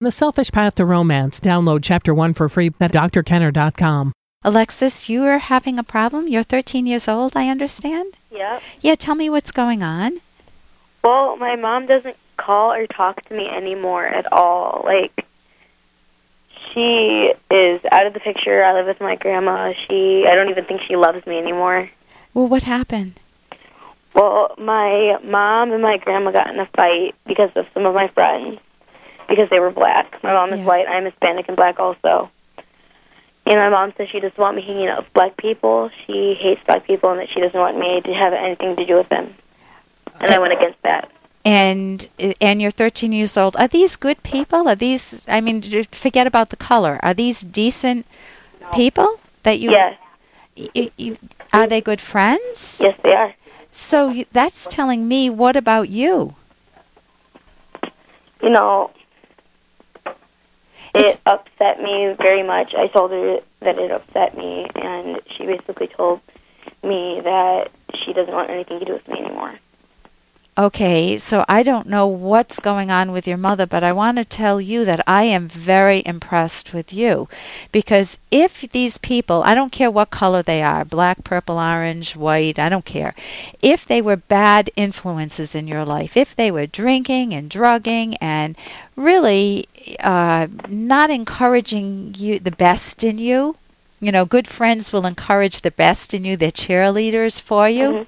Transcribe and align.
The 0.00 0.12
Selfish 0.12 0.52
Path 0.52 0.76
to 0.76 0.84
Romance. 0.84 1.40
Download 1.40 1.80
Chapter 1.82 2.14
1 2.14 2.34
for 2.34 2.48
free 2.48 2.72
at 2.78 2.92
drkenner.com. 2.92 4.12
Alexis, 4.44 5.08
you 5.08 5.24
are 5.24 5.38
having 5.38 5.76
a 5.76 5.82
problem. 5.82 6.28
You're 6.28 6.44
13 6.44 6.86
years 6.86 7.08
old, 7.08 7.36
I 7.36 7.48
understand? 7.48 8.16
Yep. 8.30 8.62
Yeah, 8.80 8.94
tell 8.94 9.16
me 9.16 9.28
what's 9.28 9.50
going 9.50 9.82
on. 9.82 10.20
Well, 11.02 11.36
my 11.36 11.56
mom 11.56 11.86
doesn't 11.86 12.16
call 12.36 12.70
or 12.70 12.86
talk 12.86 13.24
to 13.24 13.34
me 13.34 13.48
anymore 13.48 14.06
at 14.06 14.32
all. 14.32 14.82
Like, 14.84 15.26
she 16.72 17.32
is 17.50 17.80
out 17.90 18.06
of 18.06 18.14
the 18.14 18.20
picture. 18.20 18.64
I 18.64 18.74
live 18.74 18.86
with 18.86 19.00
my 19.00 19.16
grandma. 19.16 19.72
She, 19.88 20.28
I 20.28 20.36
don't 20.36 20.50
even 20.50 20.64
think 20.64 20.82
she 20.82 20.94
loves 20.94 21.26
me 21.26 21.38
anymore. 21.38 21.90
Well, 22.34 22.46
what 22.46 22.62
happened? 22.62 23.18
Well, 24.14 24.54
my 24.58 25.18
mom 25.24 25.72
and 25.72 25.82
my 25.82 25.96
grandma 25.96 26.30
got 26.30 26.54
in 26.54 26.60
a 26.60 26.66
fight 26.66 27.16
because 27.26 27.50
of 27.56 27.66
some 27.74 27.84
of 27.84 27.96
my 27.96 28.06
friends, 28.06 28.60
because 29.28 29.48
they 29.50 29.60
were 29.60 29.70
black. 29.70 30.22
My 30.22 30.32
mom 30.32 30.52
is 30.52 30.60
Yeah. 30.60 30.64
white. 30.66 30.88
I'm 30.88 31.04
Hispanic 31.04 31.46
and 31.48 31.56
black 31.56 31.78
also. 31.78 32.30
And 33.46 33.56
my 33.56 33.68
mom 33.70 33.92
says 33.96 34.08
she 34.10 34.20
doesn't 34.20 34.36
want 34.38 34.56
me 34.56 34.62
hanging 34.62 34.88
out 34.88 34.98
with 34.98 35.12
black 35.14 35.36
people. 35.36 35.90
She 36.06 36.34
hates 36.34 36.62
black 36.64 36.84
people 36.84 37.10
and 37.10 37.20
that 37.20 37.30
she 37.30 37.40
doesn't 37.40 37.58
want 37.58 37.78
me 37.78 38.00
to 38.02 38.12
have 38.12 38.32
anything 38.34 38.76
to 38.76 38.84
do 38.84 38.96
with 38.96 39.08
them. 39.08 39.34
And 40.20 40.30
I 40.30 40.38
went 40.38 40.52
against 40.52 40.80
that. 40.82 41.10
And 41.44 42.06
and 42.40 42.60
you're 42.60 42.70
13 42.70 43.12
years 43.12 43.38
old. 43.38 43.56
Are 43.56 43.68
these 43.68 43.96
good 43.96 44.22
people? 44.22 44.68
Are 44.68 44.74
these 44.74 45.24
I 45.28 45.40
mean, 45.40 45.62
forget 45.92 46.26
about 46.26 46.50
the 46.50 46.56
color. 46.56 46.98
Are 47.02 47.14
these 47.14 47.40
decent 47.40 48.04
people 48.74 49.18
that 49.44 49.58
you 49.60 49.70
Yes, 49.70 49.96
y- 50.74 50.90
y- 50.98 51.16
Are 51.54 51.66
they 51.66 51.80
good 51.80 52.00
friends? 52.02 52.80
yes, 52.82 52.98
they 53.02 53.14
are. 53.14 53.32
So 53.70 54.24
that's 54.32 54.66
telling 54.66 55.08
me 55.08 55.30
what 55.30 55.56
about 55.56 55.88
you? 55.88 56.34
you 58.42 58.50
know, 58.50 58.90
it 60.98 61.20
upset 61.26 61.82
me 61.82 62.14
very 62.18 62.42
much. 62.42 62.74
I 62.74 62.88
told 62.88 63.10
her 63.10 63.40
that 63.60 63.78
it 63.78 63.90
upset 63.90 64.36
me, 64.36 64.66
and 64.74 65.20
she 65.36 65.46
basically 65.46 65.88
told 65.88 66.20
me 66.82 67.20
that 67.22 67.70
she 67.94 68.12
doesn't 68.12 68.32
want 68.32 68.50
anything 68.50 68.78
to 68.80 68.84
do 68.84 68.92
with 68.92 69.08
me 69.08 69.18
anymore. 69.18 69.58
Okay, 70.58 71.16
so 71.18 71.44
I 71.48 71.62
don't 71.62 71.86
know 71.86 72.08
what's 72.08 72.58
going 72.58 72.90
on 72.90 73.12
with 73.12 73.28
your 73.28 73.36
mother, 73.36 73.64
but 73.64 73.84
I 73.84 73.92
want 73.92 74.18
to 74.18 74.24
tell 74.24 74.60
you 74.60 74.84
that 74.86 75.00
I 75.06 75.22
am 75.22 75.46
very 75.46 76.02
impressed 76.04 76.74
with 76.74 76.92
you. 76.92 77.28
Because 77.70 78.18
if 78.32 78.62
these 78.72 78.98
people, 78.98 79.44
I 79.44 79.54
don't 79.54 79.70
care 79.70 79.88
what 79.90 80.10
color 80.10 80.42
they 80.42 80.60
are 80.60 80.84
black, 80.84 81.22
purple, 81.22 81.58
orange, 81.60 82.16
white, 82.16 82.58
I 82.58 82.68
don't 82.68 82.84
care. 82.84 83.14
If 83.62 83.86
they 83.86 84.02
were 84.02 84.16
bad 84.16 84.68
influences 84.74 85.54
in 85.54 85.68
your 85.68 85.84
life, 85.84 86.16
if 86.16 86.34
they 86.34 86.50
were 86.50 86.66
drinking 86.66 87.32
and 87.34 87.48
drugging 87.48 88.16
and 88.16 88.56
really 88.96 89.68
uh, 90.00 90.48
not 90.68 91.08
encouraging 91.10 92.16
you 92.18 92.40
the 92.40 92.50
best 92.50 93.04
in 93.04 93.18
you, 93.18 93.54
you 94.00 94.10
know, 94.10 94.24
good 94.24 94.48
friends 94.48 94.92
will 94.92 95.06
encourage 95.06 95.60
the 95.60 95.70
best 95.70 96.14
in 96.14 96.24
you, 96.24 96.36
they're 96.36 96.50
cheerleaders 96.50 97.40
for 97.40 97.68
you 97.68 97.90
Mhm. 97.90 98.06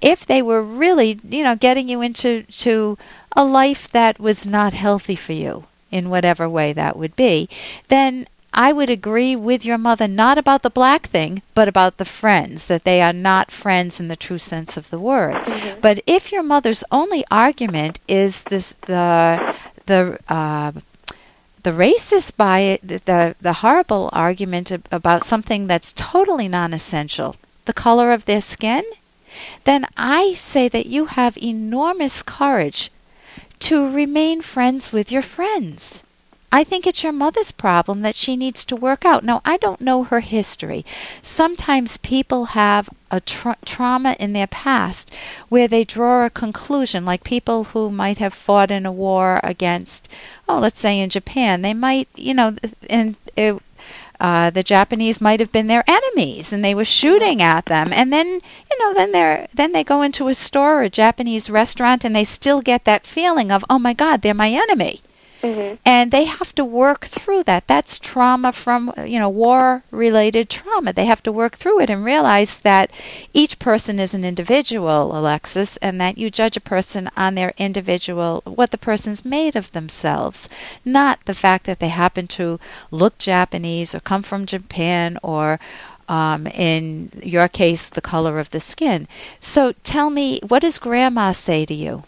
If 0.00 0.26
they 0.26 0.42
were 0.42 0.62
really, 0.62 1.20
you 1.28 1.44
know, 1.44 1.56
getting 1.56 1.88
you 1.88 2.00
into 2.00 2.42
to 2.44 2.98
a 3.36 3.44
life 3.44 3.88
that 3.90 4.18
was 4.18 4.46
not 4.46 4.74
healthy 4.74 5.16
for 5.16 5.32
you 5.32 5.64
in 5.90 6.10
whatever 6.10 6.48
way 6.48 6.72
that 6.72 6.96
would 6.96 7.14
be, 7.16 7.48
then 7.88 8.26
I 8.52 8.72
would 8.72 8.90
agree 8.90 9.36
with 9.36 9.64
your 9.64 9.78
mother 9.78 10.08
not 10.08 10.36
about 10.36 10.62
the 10.62 10.70
black 10.70 11.06
thing, 11.06 11.42
but 11.54 11.68
about 11.68 11.98
the 11.98 12.04
friends 12.04 12.66
that 12.66 12.84
they 12.84 13.00
are 13.00 13.12
not 13.12 13.50
friends 13.52 14.00
in 14.00 14.08
the 14.08 14.16
true 14.16 14.38
sense 14.38 14.76
of 14.76 14.90
the 14.90 14.98
word. 14.98 15.40
But 15.80 16.02
if 16.06 16.32
your 16.32 16.42
mother's 16.42 16.82
only 16.90 17.24
argument 17.30 18.00
is 18.08 18.42
this 18.44 18.74
the 18.86 19.54
the 19.86 20.18
uh, 20.28 20.72
the 21.62 21.70
racist 21.70 22.36
by 22.36 22.80
the 22.82 23.36
the 23.40 23.52
horrible 23.54 24.10
argument 24.12 24.72
ab- 24.72 24.88
about 24.90 25.24
something 25.24 25.66
that's 25.68 25.92
totally 25.92 26.48
non-essential, 26.48 27.36
the 27.66 27.72
color 27.72 28.10
of 28.10 28.24
their 28.24 28.40
skin, 28.40 28.82
then 29.64 29.86
I 29.96 30.34
say 30.34 30.68
that 30.68 30.86
you 30.86 31.06
have 31.06 31.36
enormous 31.38 32.22
courage 32.22 32.90
to 33.60 33.90
remain 33.90 34.40
friends 34.42 34.92
with 34.92 35.12
your 35.12 35.22
friends. 35.22 36.02
I 36.52 36.64
think 36.64 36.84
it's 36.84 37.04
your 37.04 37.12
mother's 37.12 37.52
problem 37.52 38.00
that 38.00 38.16
she 38.16 38.34
needs 38.34 38.64
to 38.64 38.74
work 38.74 39.04
out. 39.04 39.22
Now, 39.22 39.40
I 39.44 39.56
don't 39.56 39.80
know 39.80 40.02
her 40.02 40.18
history. 40.18 40.84
Sometimes 41.22 41.96
people 41.98 42.46
have 42.46 42.88
a 43.08 43.20
tra- 43.20 43.56
trauma 43.64 44.16
in 44.18 44.32
their 44.32 44.48
past 44.48 45.12
where 45.48 45.68
they 45.68 45.84
draw 45.84 46.24
a 46.24 46.30
conclusion, 46.30 47.04
like 47.04 47.22
people 47.22 47.64
who 47.64 47.88
might 47.88 48.18
have 48.18 48.34
fought 48.34 48.72
in 48.72 48.84
a 48.84 48.90
war 48.90 49.38
against, 49.44 50.08
oh, 50.48 50.58
let's 50.58 50.80
say 50.80 50.98
in 50.98 51.10
Japan, 51.10 51.62
they 51.62 51.74
might, 51.74 52.08
you 52.16 52.34
know, 52.34 52.56
and 52.88 53.14
it, 53.36 53.62
uh, 54.20 54.50
the 54.50 54.62
Japanese 54.62 55.20
might 55.20 55.40
have 55.40 55.50
been 55.50 55.66
their 55.66 55.84
enemies, 55.88 56.52
and 56.52 56.64
they 56.64 56.74
were 56.74 56.84
shooting 56.84 57.42
at 57.42 57.66
them. 57.66 57.92
And 57.92 58.12
then, 58.12 58.26
you 58.26 58.78
know, 58.78 58.94
then 58.94 59.12
they're 59.12 59.48
then 59.52 59.72
they 59.72 59.82
go 59.82 60.02
into 60.02 60.28
a 60.28 60.34
store 60.34 60.80
or 60.80 60.82
a 60.82 60.90
Japanese 60.90 61.50
restaurant, 61.50 62.04
and 62.04 62.14
they 62.14 62.24
still 62.24 62.60
get 62.60 62.84
that 62.84 63.06
feeling 63.06 63.50
of, 63.50 63.64
oh 63.70 63.78
my 63.78 63.94
God, 63.94 64.22
they're 64.22 64.34
my 64.34 64.50
enemy 64.50 65.00
hmm 65.42 65.74
and 65.84 66.10
they 66.10 66.24
have 66.24 66.54
to 66.54 66.64
work 66.64 67.06
through 67.06 67.42
that. 67.44 67.66
That's 67.66 67.98
trauma 67.98 68.52
from 68.52 68.92
you 69.04 69.18
know 69.18 69.28
war 69.28 69.82
related 69.90 70.48
trauma. 70.50 70.92
They 70.92 71.06
have 71.06 71.22
to 71.24 71.32
work 71.32 71.56
through 71.56 71.80
it 71.80 71.90
and 71.90 72.04
realize 72.04 72.58
that 72.60 72.90
each 73.32 73.58
person 73.58 73.98
is 73.98 74.14
an 74.14 74.24
individual 74.24 75.16
alexis 75.16 75.76
and 75.78 76.00
that 76.00 76.18
you 76.18 76.30
judge 76.30 76.56
a 76.56 76.60
person 76.60 77.10
on 77.16 77.34
their 77.34 77.54
individual 77.56 78.42
what 78.44 78.70
the 78.70 78.78
person's 78.78 79.24
made 79.24 79.56
of 79.56 79.72
themselves 79.72 80.48
not 80.84 81.24
the 81.24 81.34
fact 81.34 81.64
that 81.66 81.78
they 81.78 81.88
happen 81.88 82.26
to 82.26 82.58
look 82.90 83.18
japanese 83.18 83.94
or 83.94 84.00
come 84.00 84.22
from 84.22 84.46
japan 84.46 85.18
or 85.22 85.58
um, 86.10 86.48
in 86.48 87.10
your 87.22 87.46
case 87.48 87.88
the 87.88 88.00
color 88.00 88.40
of 88.40 88.50
the 88.50 88.60
skin. 88.60 89.06
So 89.38 89.72
tell 89.84 90.10
me 90.10 90.40
what 90.46 90.62
does 90.62 90.78
grandma 90.78 91.30
say 91.30 91.64
to 91.64 91.72
you? 91.72 92.02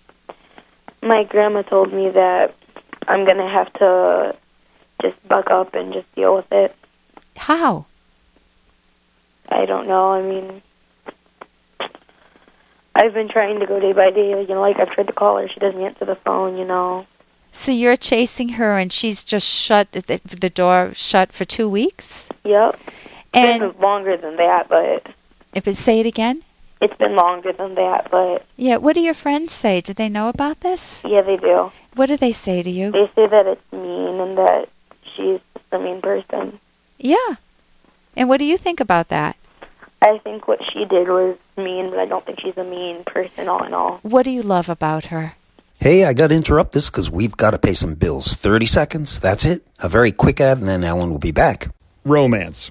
My 1.02 1.24
grandma 1.24 1.62
told 1.62 1.92
me 1.92 2.10
that 2.10 2.54
I'm 3.08 3.24
going 3.24 3.38
to 3.38 3.48
have 3.48 3.72
to 3.74 4.36
just 5.00 5.28
buck 5.28 5.50
up 5.50 5.74
and 5.74 5.92
just 5.92 6.12
deal 6.14 6.34
with 6.36 6.50
it. 6.52 6.74
how 7.36 7.86
I 9.48 9.66
don't 9.66 9.86
know. 9.86 10.12
I 10.12 10.22
mean, 10.22 10.62
I've 12.94 13.12
been 13.12 13.28
trying 13.28 13.60
to 13.60 13.66
go 13.66 13.80
day 13.80 13.92
by 13.92 14.10
day. 14.10 14.30
You 14.30 14.46
know, 14.48 14.60
like 14.60 14.78
I've 14.78 14.90
tried 14.90 15.08
to 15.08 15.12
call 15.12 15.38
her. 15.38 15.48
She 15.48 15.60
doesn't 15.60 15.80
answer 15.80 16.04
the 16.04 16.14
phone, 16.16 16.56
you 16.56 16.64
know. 16.64 17.06
So 17.50 17.70
you're 17.70 17.96
chasing 17.96 18.50
her, 18.50 18.78
and 18.78 18.90
she's 18.90 19.24
just 19.24 19.46
shut 19.46 19.92
the, 19.92 20.20
the 20.24 20.48
door 20.48 20.92
shut 20.94 21.32
for 21.32 21.44
two 21.44 21.68
weeks. 21.68 22.30
Yep. 22.44 22.78
And 23.34 23.62
it's 23.62 23.78
longer 23.78 24.16
than 24.16 24.36
that, 24.36 24.68
but 24.68 25.06
if 25.54 25.68
it 25.68 25.76
say 25.76 26.00
it 26.00 26.06
again, 26.06 26.42
it's 26.82 26.96
been 26.98 27.14
longer 27.16 27.52
than 27.52 27.74
that, 27.76 28.10
but 28.10 28.44
yeah. 28.56 28.76
What 28.76 28.94
do 28.94 29.00
your 29.00 29.14
friends 29.14 29.52
say? 29.52 29.80
Do 29.80 29.94
they 29.94 30.08
know 30.08 30.28
about 30.28 30.60
this? 30.60 31.02
yeah, 31.04 31.22
they 31.22 31.36
do. 31.36 31.70
What 31.94 32.06
do 32.06 32.16
they 32.16 32.32
say 32.32 32.62
to 32.62 32.70
you? 32.70 32.90
They 32.90 33.06
say 33.14 33.26
that 33.26 33.46
it's 33.46 33.72
mean 33.72 34.20
and 34.20 34.36
that 34.38 34.68
she's 35.14 35.40
just 35.54 35.66
a 35.72 35.78
mean 35.78 36.00
person. 36.00 36.58
Yeah. 36.98 37.36
And 38.16 38.28
what 38.28 38.38
do 38.38 38.44
you 38.44 38.58
think 38.58 38.80
about 38.80 39.08
that? 39.08 39.36
I 40.02 40.18
think 40.18 40.48
what 40.48 40.58
she 40.72 40.84
did 40.84 41.08
was 41.08 41.36
mean, 41.56 41.90
but 41.90 41.98
I 41.98 42.06
don't 42.06 42.26
think 42.26 42.40
she's 42.40 42.56
a 42.56 42.64
mean 42.64 43.04
person 43.04 43.48
all 43.48 43.62
in 43.64 43.72
all. 43.72 43.98
What 44.02 44.24
do 44.24 44.30
you 44.30 44.42
love 44.42 44.68
about 44.68 45.06
her? 45.06 45.34
Hey, 45.78 46.04
I 46.04 46.12
got 46.12 46.28
to 46.28 46.34
interrupt 46.34 46.72
this 46.72 46.90
because 46.90 47.10
we've 47.10 47.36
got 47.36 47.50
to 47.52 47.58
pay 47.58 47.74
some 47.74 47.94
bills. 47.94 48.34
30 48.34 48.66
seconds, 48.66 49.20
that's 49.20 49.44
it. 49.44 49.66
A 49.80 49.88
very 49.88 50.12
quick 50.12 50.40
ad, 50.40 50.58
and 50.58 50.68
then 50.68 50.84
Ellen 50.84 51.10
will 51.10 51.18
be 51.18 51.32
back. 51.32 51.68
romance. 52.04 52.70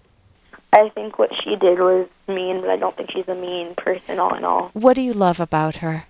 I 0.73 0.89
think 0.89 1.19
what 1.19 1.31
she 1.43 1.55
did 1.55 1.79
was 1.79 2.07
mean, 2.27 2.61
but 2.61 2.69
I 2.69 2.77
don't 2.77 2.95
think 2.95 3.11
she's 3.11 3.27
a 3.27 3.35
mean 3.35 3.75
person 3.75 4.19
all 4.19 4.33
in 4.35 4.43
all. 4.43 4.69
What 4.73 4.95
do 4.95 5.01
you 5.01 5.13
love 5.13 5.39
about 5.39 5.77
her? 5.77 6.05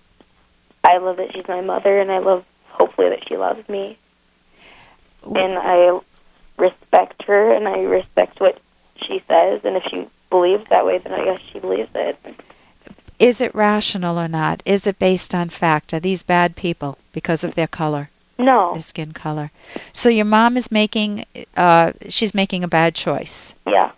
I 0.84 0.98
love 0.98 1.16
that 1.16 1.32
she's 1.32 1.48
my 1.48 1.60
mother, 1.60 1.98
and 2.00 2.10
I 2.10 2.18
love, 2.18 2.44
hopefully, 2.68 3.08
that 3.10 3.26
she 3.28 3.36
loves 3.36 3.68
me. 3.68 3.98
And 5.24 5.58
I 5.58 6.00
respect 6.58 7.22
her, 7.24 7.52
and 7.52 7.66
I 7.68 7.80
respect 7.82 8.40
what 8.40 8.58
she 8.96 9.22
says, 9.28 9.64
and 9.64 9.76
if 9.76 9.84
she 9.90 10.06
believes 10.30 10.68
that 10.70 10.86
way, 10.86 10.98
then 10.98 11.12
I 11.12 11.24
guess 11.24 11.40
she 11.52 11.58
believes 11.58 11.90
it. 11.94 12.16
Is 13.18 13.40
it 13.40 13.54
rational 13.54 14.18
or 14.18 14.28
not? 14.28 14.62
Is 14.64 14.86
it 14.86 14.98
based 14.98 15.34
on 15.34 15.48
fact? 15.48 15.94
Are 15.94 16.00
these 16.00 16.22
bad 16.22 16.56
people 16.56 16.98
because 17.12 17.44
of 17.44 17.54
their 17.54 17.68
color? 17.68 18.10
No. 18.38 18.74
the 18.74 18.82
skin 18.82 19.12
color. 19.12 19.52
So 19.92 20.08
your 20.08 20.24
mom 20.24 20.56
is 20.56 20.72
making 20.72 21.24
uh 21.56 21.92
she's 22.08 22.34
making 22.34 22.64
a 22.64 22.68
bad 22.68 22.94
choice. 22.94 23.54
Yeah. 23.66 23.92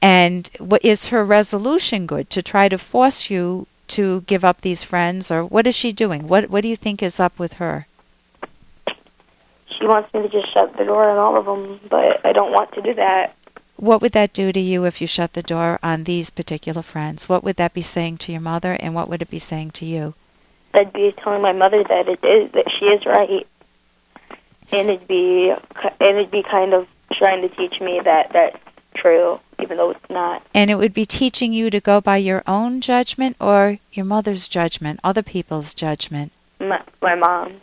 And 0.00 0.48
what 0.58 0.84
is 0.84 1.08
her 1.08 1.24
resolution 1.24 2.06
good 2.06 2.30
to 2.30 2.42
try 2.42 2.68
to 2.68 2.78
force 2.78 3.30
you 3.30 3.66
to 3.88 4.20
give 4.22 4.44
up 4.44 4.60
these 4.60 4.84
friends 4.84 5.30
or 5.30 5.44
what 5.44 5.66
is 5.66 5.74
she 5.74 5.92
doing? 5.92 6.28
What 6.28 6.50
what 6.50 6.62
do 6.62 6.68
you 6.68 6.76
think 6.76 7.02
is 7.02 7.18
up 7.18 7.38
with 7.38 7.54
her? 7.54 7.86
She 8.86 9.86
wants 9.86 10.12
me 10.12 10.22
to 10.22 10.28
just 10.28 10.52
shut 10.52 10.76
the 10.76 10.84
door 10.84 11.08
on 11.08 11.18
all 11.18 11.36
of 11.36 11.46
them, 11.46 11.80
but 11.88 12.24
I 12.24 12.32
don't 12.32 12.52
want 12.52 12.72
to 12.72 12.82
do 12.82 12.94
that. 12.94 13.34
What 13.76 14.02
would 14.02 14.12
that 14.12 14.32
do 14.32 14.50
to 14.50 14.60
you 14.60 14.84
if 14.84 15.00
you 15.00 15.06
shut 15.06 15.34
the 15.34 15.42
door 15.42 15.78
on 15.84 16.04
these 16.04 16.30
particular 16.30 16.82
friends? 16.82 17.28
What 17.28 17.44
would 17.44 17.56
that 17.56 17.74
be 17.74 17.82
saying 17.82 18.18
to 18.18 18.32
your 18.32 18.40
mother 18.40 18.76
and 18.80 18.94
what 18.94 19.08
would 19.08 19.22
it 19.22 19.30
be 19.30 19.38
saying 19.38 19.70
to 19.72 19.84
you? 19.84 20.14
I'd 20.74 20.92
be 20.92 21.14
telling 21.22 21.42
my 21.42 21.52
mother 21.52 21.82
that 21.84 22.08
it 22.08 22.22
is 22.24 22.52
that 22.52 22.70
she 22.78 22.86
is 22.86 23.06
right, 23.06 23.46
and 24.70 24.90
it'd 24.90 25.08
be 25.08 25.50
and 26.00 26.18
it'd 26.18 26.30
be 26.30 26.42
kind 26.42 26.74
of 26.74 26.86
trying 27.12 27.42
to 27.42 27.48
teach 27.48 27.80
me 27.80 28.00
that 28.04 28.32
that's 28.32 28.58
true, 28.94 29.40
even 29.60 29.76
though 29.76 29.90
it's 29.90 30.10
not. 30.10 30.42
And 30.54 30.70
it 30.70 30.76
would 30.76 30.94
be 30.94 31.04
teaching 31.04 31.52
you 31.52 31.70
to 31.70 31.80
go 31.80 32.00
by 32.00 32.16
your 32.18 32.42
own 32.46 32.80
judgment 32.80 33.36
or 33.40 33.78
your 33.92 34.06
mother's 34.06 34.48
judgment, 34.48 35.00
other 35.02 35.22
people's 35.22 35.74
judgment. 35.74 36.32
My, 36.60 36.82
my 37.00 37.14
mom. 37.14 37.60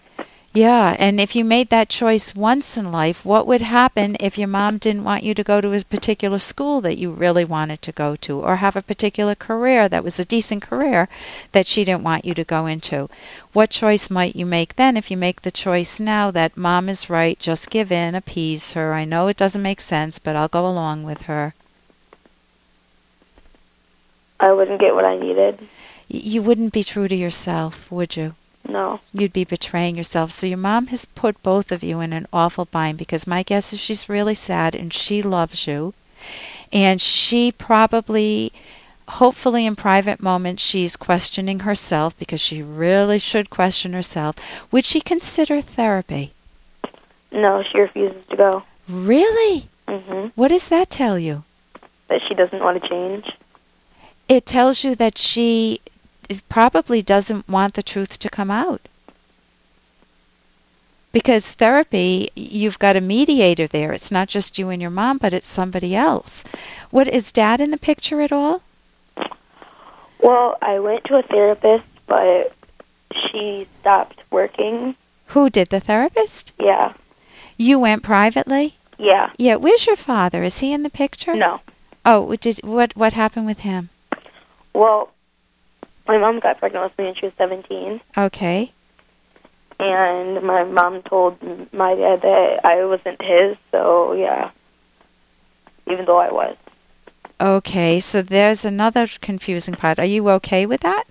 Yeah, 0.56 0.96
and 0.98 1.20
if 1.20 1.36
you 1.36 1.44
made 1.44 1.68
that 1.68 1.90
choice 1.90 2.34
once 2.34 2.78
in 2.78 2.90
life, 2.90 3.26
what 3.26 3.46
would 3.46 3.60
happen 3.60 4.16
if 4.22 4.38
your 4.38 4.48
mom 4.48 4.78
didn't 4.78 5.04
want 5.04 5.24
you 5.24 5.34
to 5.34 5.44
go 5.44 5.60
to 5.60 5.74
a 5.74 5.84
particular 5.84 6.40
school 6.40 6.80
that 6.80 6.98
you 6.98 7.12
really 7.12 7.44
wanted 7.44 7.82
to 7.82 7.92
go 7.92 8.16
to, 8.16 8.40
or 8.40 8.56
have 8.56 8.78
a 8.78 8.82
particular 8.82 9.36
career 9.36 9.90
that 9.90 10.02
was 10.02 10.18
a 10.18 10.24
decent 10.24 10.62
career 10.62 11.10
that 11.52 11.68
she 11.68 11.84
didn't 11.84 12.06
want 12.06 12.24
you 12.24 12.34
to 12.36 12.46
go 12.46 12.68
into? 12.68 13.10
What 13.52 13.70
choice 13.70 14.10
might 14.10 14.38
you 14.38 14.46
make 14.46 14.78
then 14.78 14.96
if 14.96 15.12
you 15.12 15.18
make 15.18 15.42
the 15.42 15.52
choice 15.52 16.00
now 16.00 16.32
that 16.32 16.56
mom 16.56 16.88
is 16.88 17.10
right, 17.10 17.38
just 17.38 17.70
give 17.70 17.92
in, 17.92 18.16
appease 18.16 18.72
her? 18.74 18.94
I 18.94 19.04
know 19.04 19.28
it 19.28 19.36
doesn't 19.36 19.62
make 19.62 19.82
sense, 19.82 20.20
but 20.20 20.38
I'll 20.38 20.48
go 20.48 20.66
along 20.66 21.04
with 21.04 21.24
her. 21.24 21.54
I 24.40 24.52
wouldn't 24.52 24.80
get 24.80 24.96
what 24.96 25.06
I 25.06 25.18
needed. 25.18 25.68
You 26.08 26.42
wouldn't 26.42 26.74
be 26.74 26.84
true 26.84 27.08
to 27.08 27.16
yourself, 27.16 27.92
would 27.92 28.16
you? 28.16 28.36
No. 28.68 29.00
you'd 29.14 29.32
be 29.32 29.44
betraying 29.44 29.96
yourself. 29.96 30.32
So 30.32 30.48
your 30.48 30.58
mom 30.58 30.88
has 30.88 31.06
put 31.06 31.42
both 31.44 31.72
of 31.72 31.84
you 31.84 32.00
in 32.02 32.12
an 32.14 32.26
awful 32.34 32.66
bind 32.66 32.98
because 32.98 33.28
my 33.28 33.44
guess 33.44 33.72
is 33.74 33.80
she's 33.80 34.10
really 34.10 34.34
sad 34.34 34.74
and 34.74 34.92
she 34.92 35.22
loves 35.22 35.68
you. 35.68 35.94
And 36.74 37.00
she 37.00 37.52
probably, 37.52 38.52
hopefully 39.08 39.68
in 39.68 39.76
private 39.76 40.20
moments, 40.22 40.64
she's 40.64 40.98
questioning 40.98 41.60
herself 41.60 42.18
because 42.18 42.42
she 42.42 42.64
really 42.64 43.20
should 43.20 43.52
question 43.52 43.94
herself. 43.94 44.36
Would 44.72 44.84
she 44.84 45.00
consider 45.00 45.62
therapy? 45.62 46.34
No, 47.32 47.64
she 47.72 47.80
refuses 47.80 48.26
to 48.28 48.36
go. 48.36 48.64
Really? 48.90 49.70
Mhm. 49.88 50.32
What 50.36 50.48
does 50.48 50.70
that 50.70 50.90
tell 50.90 51.20
you? 51.20 51.44
That 52.08 52.22
she 52.28 52.34
doesn't 52.34 52.64
want 52.64 52.82
to 52.82 52.90
change. 52.90 53.32
It 54.28 54.46
tells 54.46 54.84
you 54.84 54.96
that 54.96 55.18
she 55.18 55.82
probably 56.50 57.02
doesn't 57.02 57.48
want 57.48 57.76
the 57.76 57.84
truth 57.84 58.18
to 58.20 58.30
come 58.30 58.50
out. 58.50 58.82
Because 61.12 61.52
therapy, 61.52 62.30
you've 62.36 62.80
got 62.80 62.98
a 62.98 63.02
mediator 63.02 63.68
there. 63.68 63.94
It's 63.94 64.12
not 64.12 64.28
just 64.28 64.60
you 64.60 64.70
and 64.70 64.82
your 64.82 64.92
mom, 64.92 65.18
but 65.18 65.34
it's 65.34 65.48
somebody 65.48 65.96
else. 65.96 66.44
What 66.90 67.08
is 67.08 67.32
dad 67.32 67.62
in 67.62 67.72
the 67.72 67.78
picture 67.78 68.20
at 68.22 68.32
all? 68.32 68.64
Well, 70.20 70.58
I 70.62 70.80
went 70.80 71.06
to 71.06 71.18
a 71.18 71.22
therapist, 71.22 71.86
but 72.08 72.54
she 73.14 73.68
stopped 73.80 74.20
working. 74.32 74.96
Who 75.28 75.50
did 75.50 75.70
the 75.70 75.80
therapist? 75.80 76.52
Yeah. 76.60 76.94
You 77.58 77.80
went 77.80 78.04
privately? 78.04 78.76
Yeah. 78.98 79.30
Yeah, 79.38 79.56
where's 79.56 79.86
your 79.86 79.96
father? 79.96 80.44
Is 80.44 80.60
he 80.60 80.74
in 80.74 80.84
the 80.84 80.90
picture? 80.90 81.36
No. 81.36 81.62
Oh, 82.04 82.36
did 82.36 82.60
what 82.64 82.96
what 82.96 83.14
happened 83.14 83.46
with 83.46 83.60
him? 83.60 83.90
Well, 84.76 85.10
my 86.08 86.18
mom 86.18 86.40
got 86.40 86.60
pregnant 86.60 86.84
with 86.84 86.98
me 87.00 87.06
when 87.06 87.16
she 87.16 87.26
was 87.28 87.34
17, 87.38 88.02
Okay. 88.18 88.72
and 89.80 90.44
my 90.44 90.64
mom 90.66 91.02
told 91.04 91.42
my 91.74 91.96
dad 91.96 92.22
that 92.22 92.60
I 92.66 92.84
wasn't 92.86 93.22
his, 93.22 93.58
so 93.72 94.14
yeah. 94.14 94.52
Even 95.90 96.06
though 96.06 96.18
I 96.18 96.32
was. 96.32 96.58
Okay, 97.40 98.00
so 98.00 98.22
there's 98.22 98.66
another 98.66 99.08
confusing 99.22 99.76
part. 99.76 99.98
Are 100.00 100.06
you 100.06 100.30
okay 100.32 100.66
with 100.66 100.82
that? 100.82 101.06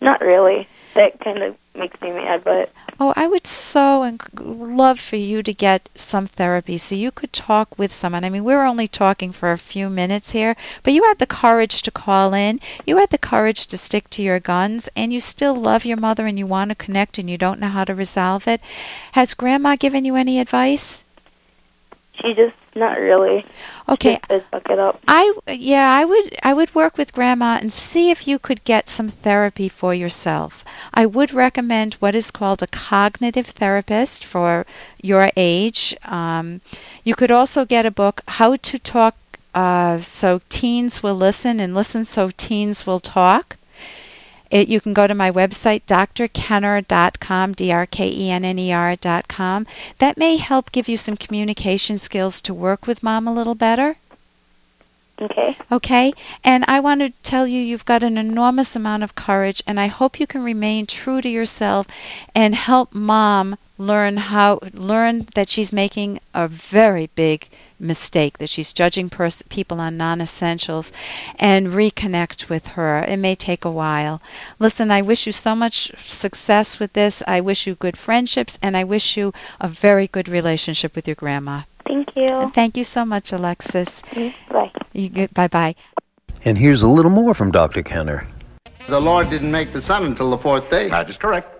Not 0.00 0.20
really. 0.20 0.66
That 0.94 1.18
kind 1.20 1.42
of 1.42 1.56
makes 1.74 2.00
me 2.00 2.10
mad, 2.10 2.42
but 2.44 2.70
Oh, 2.98 3.12
I 3.16 3.26
would 3.26 3.46
so 3.46 4.02
enc- 4.02 4.28
love 4.34 4.98
for 5.00 5.16
you 5.16 5.42
to 5.42 5.52
get 5.52 5.88
some 5.94 6.26
therapy 6.26 6.76
so 6.78 6.94
you 6.94 7.10
could 7.10 7.32
talk 7.32 7.78
with 7.78 7.92
someone. 7.92 8.24
I 8.24 8.30
mean, 8.30 8.44
we're 8.44 8.64
only 8.64 8.88
talking 8.88 9.32
for 9.32 9.52
a 9.52 9.58
few 9.58 9.88
minutes 9.88 10.32
here, 10.32 10.56
but 10.82 10.92
you 10.92 11.04
had 11.04 11.18
the 11.18 11.26
courage 11.26 11.82
to 11.82 11.90
call 11.90 12.34
in. 12.34 12.60
You 12.86 12.96
had 12.98 13.10
the 13.10 13.18
courage 13.18 13.66
to 13.68 13.76
stick 13.76 14.10
to 14.10 14.22
your 14.22 14.40
guns, 14.40 14.88
and 14.96 15.12
you 15.12 15.20
still 15.20 15.54
love 15.54 15.84
your 15.84 15.96
mother 15.96 16.26
and 16.26 16.38
you 16.38 16.46
want 16.46 16.70
to 16.70 16.74
connect 16.74 17.18
and 17.18 17.28
you 17.28 17.38
don't 17.38 17.60
know 17.60 17.68
how 17.68 17.84
to 17.84 17.94
resolve 17.94 18.48
it. 18.48 18.60
Has 19.12 19.34
Grandma 19.34 19.76
given 19.76 20.04
you 20.04 20.16
any 20.16 20.40
advice? 20.40 21.03
She 22.24 22.34
just 22.34 22.54
not 22.74 22.98
really. 22.98 23.44
Okay, 23.88 24.18
She 24.28 24.38
just 24.38 24.46
it 24.52 24.78
up. 24.78 25.00
I 25.06 25.34
yeah, 25.48 25.92
I 25.92 26.04
would 26.04 26.36
I 26.42 26.54
would 26.54 26.74
work 26.74 26.96
with 26.96 27.12
grandma 27.12 27.58
and 27.60 27.72
see 27.72 28.10
if 28.10 28.26
you 28.26 28.38
could 28.38 28.64
get 28.64 28.88
some 28.88 29.08
therapy 29.08 29.68
for 29.68 29.94
yourself. 29.94 30.64
I 30.92 31.06
would 31.06 31.32
recommend 31.32 31.94
what 31.94 32.14
is 32.14 32.30
called 32.30 32.62
a 32.62 32.66
cognitive 32.66 33.46
therapist 33.46 34.24
for 34.24 34.66
your 35.02 35.30
age. 35.36 35.96
Um, 36.04 36.60
you 37.04 37.14
could 37.14 37.30
also 37.30 37.64
get 37.64 37.86
a 37.86 37.90
book, 37.90 38.22
How 38.26 38.56
to 38.56 38.78
Talk 38.78 39.16
uh, 39.54 39.98
So 39.98 40.40
Teens 40.48 41.02
Will 41.02 41.14
Listen 41.14 41.60
and 41.60 41.74
Listen 41.74 42.04
So 42.04 42.30
Teens 42.30 42.86
Will 42.86 43.00
Talk. 43.00 43.56
It, 44.50 44.68
you 44.68 44.80
can 44.80 44.94
go 44.94 45.06
to 45.06 45.14
my 45.14 45.30
website, 45.30 45.82
drkenner.com, 45.86 47.52
D-R-K-E-N-N-E-R.com. 47.52 49.66
That 49.98 50.16
may 50.16 50.36
help 50.36 50.72
give 50.72 50.88
you 50.88 50.96
some 50.96 51.16
communication 51.16 51.98
skills 51.98 52.40
to 52.42 52.54
work 52.54 52.86
with 52.86 53.02
mom 53.02 53.26
a 53.26 53.32
little 53.32 53.54
better. 53.54 53.96
Okay. 55.20 55.56
Okay? 55.70 56.12
And 56.42 56.64
I 56.66 56.80
want 56.80 57.00
to 57.00 57.10
tell 57.22 57.46
you 57.46 57.60
you've 57.60 57.84
got 57.84 58.02
an 58.02 58.18
enormous 58.18 58.74
amount 58.74 59.02
of 59.04 59.14
courage, 59.14 59.62
and 59.66 59.78
I 59.78 59.86
hope 59.86 60.18
you 60.18 60.26
can 60.26 60.42
remain 60.42 60.86
true 60.86 61.20
to 61.20 61.28
yourself 61.28 61.86
and 62.34 62.54
help 62.54 62.92
mom 62.94 63.56
learn 63.78 64.16
how 64.16 64.60
learn 64.72 65.26
that 65.34 65.48
she's 65.48 65.72
making 65.72 66.20
a 66.32 66.46
very 66.48 67.08
big 67.14 67.48
mistake 67.80 68.38
that 68.38 68.48
she's 68.48 68.72
judging 68.72 69.10
pers- 69.10 69.42
people 69.48 69.80
on 69.80 69.96
non-essentials 69.96 70.92
and 71.40 71.66
reconnect 71.68 72.48
with 72.48 72.68
her 72.68 72.98
it 73.08 73.16
may 73.16 73.34
take 73.34 73.64
a 73.64 73.70
while 73.70 74.22
listen 74.60 74.92
i 74.92 75.02
wish 75.02 75.26
you 75.26 75.32
so 75.32 75.56
much 75.56 75.90
success 75.98 76.78
with 76.78 76.92
this 76.92 77.20
i 77.26 77.40
wish 77.40 77.66
you 77.66 77.74
good 77.74 77.98
friendships 77.98 78.60
and 78.62 78.76
i 78.76 78.84
wish 78.84 79.16
you 79.16 79.32
a 79.60 79.66
very 79.66 80.06
good 80.06 80.28
relationship 80.28 80.94
with 80.94 81.08
your 81.08 81.16
grandma 81.16 81.62
Thank 81.84 82.14
you. 82.14 82.26
and 82.30 82.54
thank 82.54 82.76
you 82.76 82.84
so 82.84 83.04
much 83.04 83.32
alexis 83.32 84.02
Mm, 84.12 84.32
Bye. 84.50 84.70
You 84.94 85.08
get, 85.08 85.34
bye-bye 85.34 85.74
And 86.44 86.56
here's 86.56 86.82
a 86.82 86.88
little 86.88 87.10
more 87.10 87.34
from 87.34 87.50
Dr. 87.50 87.82
Kenner. 87.82 88.26
The 88.88 89.00
Lord 89.00 89.30
didn't 89.30 89.50
make 89.50 89.72
the 89.72 89.82
sun 89.82 90.04
until 90.04 90.30
the 90.30 90.38
fourth 90.38 90.68
day. 90.70 90.88
That 90.88 91.08
is 91.08 91.16
correct. 91.16 91.50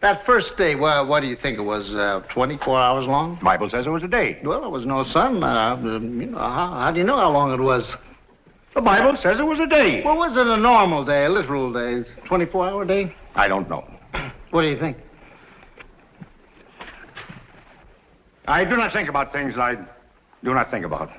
That 0.00 0.24
first 0.24 0.56
day, 0.56 0.74
well, 0.74 1.06
what 1.06 1.20
do 1.20 1.26
you 1.26 1.36
think 1.36 1.58
it 1.58 1.62
was? 1.62 1.94
Uh, 1.94 2.22
24 2.28 2.80
hours 2.80 3.06
long? 3.06 3.36
The 3.36 3.44
Bible 3.44 3.68
says 3.68 3.86
it 3.86 3.90
was 3.90 4.02
a 4.02 4.08
day. 4.08 4.40
Well, 4.42 4.60
there 4.62 4.70
was 4.70 4.86
no 4.86 5.02
sun. 5.02 5.44
Uh, 5.44 5.78
you 5.82 5.98
know, 5.98 6.38
how, 6.38 6.70
how 6.72 6.90
do 6.90 6.98
you 6.98 7.04
know 7.04 7.18
how 7.18 7.30
long 7.30 7.52
it 7.52 7.60
was? 7.60 7.98
The 8.72 8.80
Bible 8.80 9.16
says 9.16 9.38
it 9.38 9.44
was 9.44 9.60
a 9.60 9.66
day. 9.66 10.02
Well, 10.02 10.16
was 10.16 10.36
it 10.38 10.46
a 10.46 10.56
normal 10.56 11.04
day, 11.04 11.26
a 11.26 11.28
literal 11.28 11.70
day, 11.72 12.08
24 12.24 12.68
hour 12.68 12.84
day? 12.86 13.14
I 13.34 13.48
don't 13.48 13.68
know. 13.68 13.84
What 14.50 14.62
do 14.62 14.68
you 14.68 14.76
think? 14.76 14.96
I 18.48 18.64
do 18.64 18.76
not 18.76 18.92
think 18.92 19.08
about 19.08 19.30
things 19.30 19.56
I 19.56 19.76
do 20.42 20.54
not 20.54 20.70
think 20.70 20.84
about. 20.84 21.12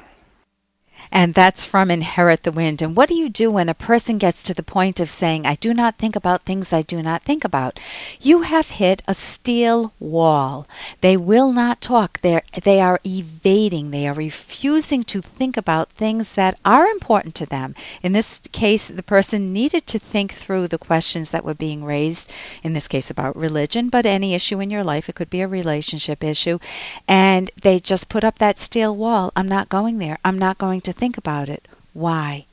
And 1.11 1.33
that's 1.33 1.65
from 1.65 1.89
Inherit 1.89 2.43
the 2.43 2.51
Wind. 2.51 2.81
And 2.81 2.95
what 2.95 3.09
do 3.09 3.15
you 3.15 3.29
do 3.29 3.51
when 3.51 3.69
a 3.69 3.73
person 3.73 4.17
gets 4.17 4.41
to 4.43 4.53
the 4.53 4.63
point 4.63 4.99
of 4.99 5.09
saying, 5.09 5.45
I 5.45 5.55
do 5.55 5.73
not 5.73 5.97
think 5.97 6.15
about 6.15 6.43
things 6.43 6.73
I 6.73 6.81
do 6.81 7.01
not 7.01 7.23
think 7.23 7.43
about? 7.43 7.79
You 8.19 8.41
have 8.41 8.71
hit 8.71 9.01
a 9.07 9.13
steel 9.13 9.93
wall. 9.99 10.67
They 11.01 11.17
will 11.17 11.51
not 11.51 11.81
talk. 11.81 12.21
They're, 12.21 12.43
they 12.63 12.81
are 12.81 12.99
evading. 13.05 13.91
They 13.91 14.07
are 14.07 14.13
refusing 14.13 15.03
to 15.03 15.21
think 15.21 15.57
about 15.57 15.89
things 15.89 16.33
that 16.33 16.57
are 16.63 16.85
important 16.87 17.35
to 17.35 17.45
them. 17.45 17.75
In 18.01 18.13
this 18.13 18.39
case, 18.51 18.87
the 18.87 19.03
person 19.03 19.53
needed 19.53 19.87
to 19.87 19.99
think 19.99 20.33
through 20.33 20.67
the 20.67 20.77
questions 20.77 21.31
that 21.31 21.45
were 21.45 21.53
being 21.53 21.83
raised, 21.83 22.31
in 22.63 22.73
this 22.73 22.87
case 22.87 23.09
about 23.09 23.35
religion, 23.35 23.89
but 23.89 24.05
any 24.05 24.33
issue 24.33 24.59
in 24.59 24.69
your 24.69 24.83
life. 24.83 25.09
It 25.09 25.15
could 25.15 25.29
be 25.29 25.41
a 25.41 25.47
relationship 25.47 26.23
issue. 26.23 26.59
And 27.07 27.51
they 27.61 27.79
just 27.79 28.09
put 28.09 28.23
up 28.23 28.39
that 28.39 28.59
steel 28.59 28.95
wall. 28.95 29.31
I'm 29.35 29.47
not 29.47 29.69
going 29.69 29.97
there. 29.97 30.17
I'm 30.23 30.39
not 30.39 30.57
going 30.57 30.81
to 30.81 30.90
think 30.91 31.17
about 31.17 31.49
it. 31.49 31.67
Why? 31.93 32.45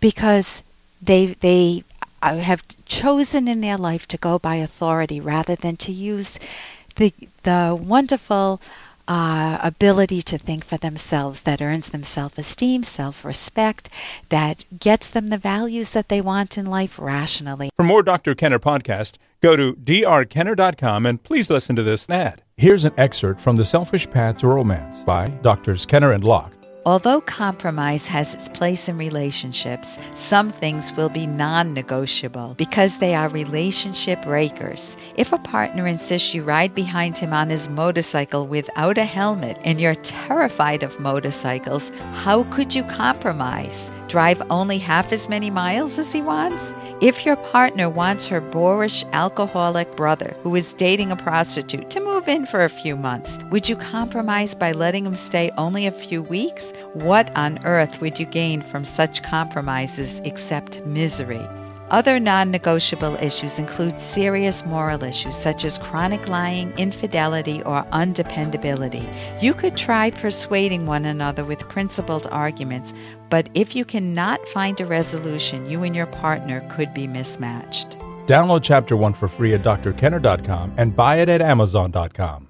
Because 0.00 0.62
they 1.02 1.26
they 1.26 1.84
uh, 2.22 2.36
have 2.38 2.64
chosen 2.84 3.48
in 3.48 3.60
their 3.60 3.76
life 3.76 4.06
to 4.08 4.16
go 4.16 4.38
by 4.38 4.56
authority 4.56 5.20
rather 5.20 5.54
than 5.54 5.76
to 5.78 5.92
use 5.92 6.38
the 6.96 7.12
the 7.42 7.78
wonderful 7.80 8.60
uh, 9.10 9.58
ability 9.60 10.22
to 10.22 10.38
think 10.38 10.64
for 10.64 10.76
themselves 10.76 11.42
that 11.42 11.60
earns 11.60 11.88
them 11.88 12.04
self 12.04 12.38
esteem, 12.38 12.84
self 12.84 13.24
respect, 13.24 13.90
that 14.28 14.64
gets 14.78 15.10
them 15.10 15.28
the 15.28 15.38
values 15.38 15.92
that 15.92 16.08
they 16.08 16.20
want 16.20 16.56
in 16.56 16.66
life 16.66 16.98
rationally. 16.98 17.70
For 17.76 17.82
more 17.82 18.04
Dr. 18.04 18.34
Kenner 18.36 18.60
podcast, 18.60 19.18
go 19.42 19.56
to 19.56 19.74
drkenner.com 19.74 21.06
and 21.06 21.22
please 21.22 21.50
listen 21.50 21.74
to 21.74 21.82
this 21.82 22.08
ad. 22.08 22.42
Here's 22.56 22.84
an 22.84 22.92
excerpt 22.96 23.40
from 23.40 23.56
The 23.56 23.64
Selfish 23.64 24.08
Path 24.10 24.38
to 24.38 24.46
Romance 24.46 25.02
by 25.02 25.28
Drs. 25.28 25.86
Kenner 25.86 26.12
and 26.12 26.22
Locke. 26.22 26.59
Although 26.86 27.20
compromise 27.20 28.06
has 28.06 28.32
its 28.32 28.48
place 28.48 28.88
in 28.88 28.96
relationships, 28.96 29.98
some 30.14 30.50
things 30.50 30.96
will 30.96 31.10
be 31.10 31.26
non 31.26 31.74
negotiable 31.74 32.54
because 32.56 32.98
they 32.98 33.14
are 33.14 33.28
relationship 33.28 34.22
breakers. 34.22 34.96
If 35.16 35.32
a 35.32 35.38
partner 35.38 35.86
insists 35.86 36.34
you 36.34 36.42
ride 36.42 36.74
behind 36.74 37.18
him 37.18 37.34
on 37.34 37.50
his 37.50 37.68
motorcycle 37.68 38.46
without 38.46 38.96
a 38.96 39.04
helmet 39.04 39.58
and 39.62 39.78
you're 39.78 39.94
terrified 39.96 40.82
of 40.82 40.98
motorcycles, 40.98 41.90
how 42.14 42.44
could 42.44 42.74
you 42.74 42.84
compromise? 42.84 43.92
Drive 44.10 44.42
only 44.50 44.78
half 44.78 45.12
as 45.12 45.28
many 45.28 45.50
miles 45.50 45.96
as 45.96 46.12
he 46.12 46.20
wants? 46.20 46.74
If 47.00 47.24
your 47.24 47.36
partner 47.36 47.88
wants 47.88 48.26
her 48.26 48.40
boorish 48.40 49.04
alcoholic 49.12 49.94
brother 49.94 50.34
who 50.42 50.56
is 50.56 50.74
dating 50.74 51.12
a 51.12 51.16
prostitute 51.16 51.90
to 51.90 52.00
move 52.00 52.26
in 52.26 52.44
for 52.44 52.64
a 52.64 52.68
few 52.68 52.96
months, 52.96 53.38
would 53.52 53.68
you 53.68 53.76
compromise 53.76 54.52
by 54.52 54.72
letting 54.72 55.06
him 55.06 55.14
stay 55.14 55.52
only 55.56 55.86
a 55.86 55.92
few 55.92 56.22
weeks? 56.22 56.72
What 56.94 57.30
on 57.36 57.64
earth 57.64 58.00
would 58.00 58.18
you 58.18 58.26
gain 58.26 58.62
from 58.62 58.84
such 58.84 59.22
compromises 59.22 60.18
except 60.24 60.84
misery? 60.84 61.46
Other 61.90 62.20
non 62.20 62.50
negotiable 62.50 63.16
issues 63.16 63.58
include 63.58 63.98
serious 63.98 64.64
moral 64.64 65.02
issues 65.02 65.36
such 65.36 65.64
as 65.64 65.78
chronic 65.78 66.28
lying, 66.28 66.72
infidelity, 66.78 67.62
or 67.62 67.84
undependability. 67.92 69.06
You 69.42 69.54
could 69.54 69.76
try 69.76 70.10
persuading 70.10 70.86
one 70.86 71.04
another 71.04 71.44
with 71.44 71.68
principled 71.68 72.26
arguments, 72.30 72.92
but 73.28 73.48
if 73.54 73.74
you 73.74 73.84
cannot 73.84 74.46
find 74.48 74.80
a 74.80 74.86
resolution, 74.86 75.68
you 75.68 75.82
and 75.82 75.96
your 75.96 76.06
partner 76.06 76.66
could 76.70 76.94
be 76.94 77.06
mismatched. 77.06 77.96
Download 78.26 78.62
Chapter 78.62 78.96
1 78.96 79.14
for 79.14 79.26
free 79.26 79.54
at 79.54 79.62
drkenner.com 79.62 80.74
and 80.76 80.94
buy 80.94 81.16
it 81.16 81.28
at 81.28 81.42
amazon.com. 81.42 82.49